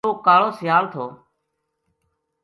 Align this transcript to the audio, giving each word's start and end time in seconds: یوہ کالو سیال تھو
یوہ 0.05 0.21
کالو 0.25 0.49
سیال 0.59 0.85
تھو 0.93 1.05